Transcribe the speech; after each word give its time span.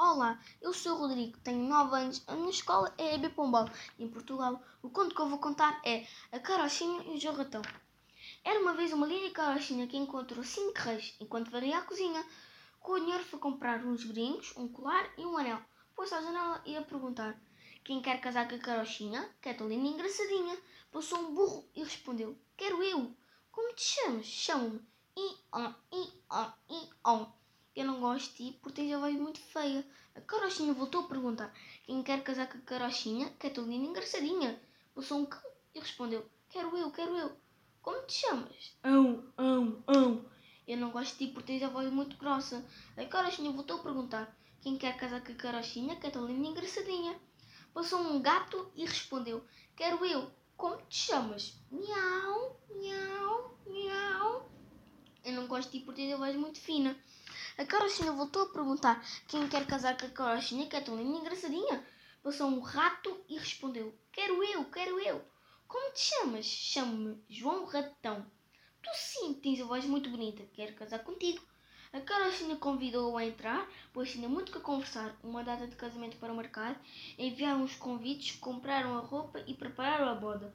Olá, 0.00 0.40
eu 0.62 0.72
sou 0.72 0.92
o 0.92 0.98
Rodrigo, 0.98 1.36
tenho 1.40 1.68
9 1.68 1.96
anos, 1.96 2.22
a 2.28 2.36
minha 2.36 2.50
escola 2.50 2.94
é 2.96 3.16
EB 3.16 3.30
Pombal, 3.30 3.68
em 3.98 4.08
Portugal. 4.08 4.62
O 4.80 4.88
conto 4.88 5.12
que 5.12 5.20
eu 5.20 5.28
vou 5.28 5.40
contar 5.40 5.80
é 5.84 6.06
A 6.30 6.38
Carochinha 6.38 7.02
e 7.02 7.16
o 7.16 7.20
Jorratão. 7.20 7.62
Era 8.44 8.60
uma 8.60 8.74
vez 8.74 8.92
uma 8.92 9.08
linda 9.08 9.28
carochinha 9.32 9.88
que 9.88 9.96
encontrou 9.96 10.44
cinco 10.44 10.78
reis 10.78 11.16
enquanto 11.18 11.50
varia 11.50 11.78
a 11.78 11.82
cozinha. 11.82 12.24
Com 12.78 12.92
o 12.92 13.00
dinheiro 13.00 13.24
foi 13.24 13.40
comprar 13.40 13.84
uns 13.84 14.04
brincos, 14.04 14.56
um 14.56 14.68
colar 14.68 15.04
e 15.18 15.26
um 15.26 15.36
anel. 15.36 15.60
Pôs-se 15.96 16.14
à 16.14 16.22
janela 16.22 16.62
e 16.64 16.74
ia 16.74 16.82
perguntar 16.82 17.36
quem 17.82 18.00
quer 18.00 18.20
casar 18.20 18.48
com 18.48 18.54
a 18.54 18.58
carochinha, 18.60 19.28
que 19.42 19.48
é 19.48 19.54
tão 19.54 19.68
linda 19.68 19.88
e 19.88 19.94
engraçadinha. 19.94 20.56
Passou 20.92 21.18
um 21.18 21.34
burro 21.34 21.68
e 21.74 21.82
respondeu, 21.82 22.38
quero 22.56 22.84
eu. 22.84 23.12
Como 23.50 23.74
te 23.74 23.82
chamas? 23.82 24.26
Chamo-me. 24.26 24.80
I-on, 25.16 25.74
i-on, 25.92 26.52
i-on. 26.70 27.37
Eu 27.78 27.86
não 27.86 28.00
gosto 28.00 28.30
de 28.30 28.50
ti 28.50 28.58
porque 28.60 28.82
tens 28.82 28.92
a 28.92 28.98
voz 28.98 29.14
muito 29.14 29.38
feia. 29.38 29.86
A 30.16 30.20
carochinha 30.20 30.74
voltou 30.74 31.02
a 31.02 31.08
perguntar 31.08 31.54
quem 31.84 32.02
quer 32.02 32.24
casar 32.24 32.48
com 32.48 32.58
a 32.58 32.62
carochinha, 32.62 33.32
e 33.40 33.76
engraçadinha. 33.76 34.60
Passou 34.92 35.20
um 35.20 35.26
cão 35.26 35.40
e 35.72 35.78
respondeu, 35.78 36.28
quero 36.48 36.76
eu, 36.76 36.90
quero 36.90 37.16
eu. 37.16 37.30
Como 37.80 38.04
te 38.04 38.14
chamas? 38.14 38.76
Ão, 38.82 39.32
ão, 39.38 39.80
ão. 39.86 40.24
Eu 40.66 40.76
não 40.76 40.90
gosto 40.90 41.16
de 41.16 41.26
ti 41.28 41.32
porque 41.32 41.52
tens 41.52 41.62
a 41.62 41.68
voz 41.68 41.88
muito 41.92 42.16
grossa. 42.16 42.66
A 42.96 43.04
carochinha 43.04 43.52
voltou 43.52 43.78
a 43.78 43.82
perguntar 43.84 44.36
quem 44.60 44.76
quer 44.76 44.96
casar 44.96 45.22
com 45.22 45.30
a 45.30 45.36
carochinha, 45.36 45.94
e 45.94 46.48
engraçadinha. 46.48 47.16
Passou 47.72 48.00
um 48.00 48.20
gato 48.20 48.72
e 48.74 48.84
respondeu, 48.84 49.44
quero 49.76 50.04
eu. 50.04 50.28
Como 50.56 50.78
te 50.88 50.96
chamas? 50.96 51.54
Miau, 51.70 52.60
miau. 52.74 54.50
Eu 55.28 55.34
não 55.34 55.37
gosto 55.48 55.72
de 55.72 55.78
ti 55.78 55.84
porque 55.84 56.02
tens 56.02 56.14
a 56.14 56.16
voz 56.16 56.36
muito 56.36 56.60
fina. 56.60 56.96
A 57.56 57.64
carochinha 57.64 58.12
voltou 58.12 58.42
a 58.42 58.52
perguntar 58.52 59.04
quem 59.26 59.48
quer 59.48 59.66
casar 59.66 59.98
com 59.98 60.06
a 60.06 60.10
carochinha, 60.10 60.68
que 60.68 60.76
é 60.76 60.80
tão 60.80 60.96
linda 60.96 61.18
e 61.18 61.20
engraçadinha. 61.20 61.84
Passou 62.22 62.46
um 62.46 62.60
rato 62.60 63.20
e 63.28 63.36
respondeu, 63.36 63.98
quero 64.12 64.44
eu, 64.44 64.64
quero 64.66 65.00
eu. 65.00 65.24
Como 65.66 65.92
te 65.92 66.00
chamas? 66.00 66.46
Chamo-me 66.46 67.22
João 67.28 67.64
Ratão. 67.64 68.24
Tu 68.82 68.90
sim 68.94 69.34
tens 69.34 69.60
a 69.60 69.64
voz 69.64 69.84
muito 69.84 70.08
bonita, 70.08 70.44
quero 70.52 70.74
casar 70.74 71.00
contigo. 71.00 71.42
A 71.92 72.00
carochinha 72.00 72.56
convidou-o 72.56 73.16
a 73.16 73.24
entrar, 73.24 73.66
pois 73.92 74.12
tinha 74.12 74.28
muito 74.28 74.52
que 74.52 74.60
conversar, 74.60 75.18
uma 75.22 75.42
data 75.42 75.66
de 75.66 75.74
casamento 75.74 76.18
para 76.18 76.34
marcar, 76.34 76.80
enviaram 77.18 77.64
os 77.64 77.74
convites, 77.74 78.36
compraram 78.36 78.96
a 78.96 79.00
roupa 79.00 79.42
e 79.46 79.54
prepararam 79.54 80.08
a 80.08 80.14
boda. 80.14 80.54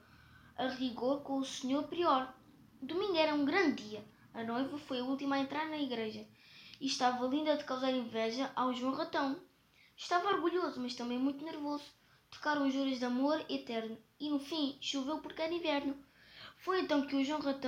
A 0.56 0.68
rigor 0.68 1.22
com 1.22 1.40
o 1.40 1.46
senhor 1.46 1.84
prior. 1.84 2.34
Domingo 2.82 3.18
era 3.18 3.34
um 3.34 3.46
grande 3.46 3.84
dia. 3.84 4.13
A 4.34 4.44
noiva 4.44 4.80
foi 4.80 5.00
a 5.00 5.04
última 5.04 5.36
a 5.36 5.40
entrar 5.40 5.70
na 5.70 5.78
igreja 5.78 6.28
e 6.82 6.88
estava 6.88 7.28
linda 7.28 7.56
de 7.56 7.64
causar 7.64 7.92
inveja 7.92 8.52
ao 8.56 8.74
João 8.74 8.96
Ratão. 8.96 9.40
Estava 9.96 10.30
orgulhoso, 10.30 10.82
mas 10.82 10.96
também 10.96 11.20
muito 11.20 11.46
nervoso. 11.46 11.86
Tocaram 12.32 12.70
juras 12.72 12.98
de 12.98 13.06
amor 13.06 13.46
eterno 13.48 13.96
e 14.20 14.32
no 14.32 14.40
fim 14.40 14.78
choveu 14.82 15.20
porque 15.20 15.42
era 15.42 15.54
inverno. 15.54 15.96
Foi 16.58 16.82
então 16.82 17.06
que 17.06 17.16
o 17.16 17.24
João 17.24 17.42
Ratão 17.42 17.60